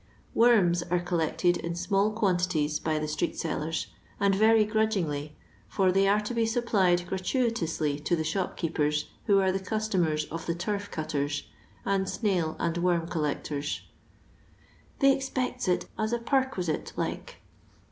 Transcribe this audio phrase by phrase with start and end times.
[0.35, 3.85] Wormi are collected in small quantities by the street sellers,
[4.19, 5.35] and very grudgingly,
[5.67, 10.47] for they are to be supplied gratuitously to the shopkeepers who are the customers of
[10.47, 11.43] the turf cutters,
[11.85, 13.83] and snail and worm collectors."
[15.01, 17.35] They expects it as a parquisite, like."